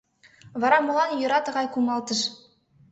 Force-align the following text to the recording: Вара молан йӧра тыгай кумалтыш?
Вара 0.61 0.77
молан 0.85 1.11
йӧра 1.19 1.39
тыгай 1.45 1.67
кумалтыш? 1.73 2.19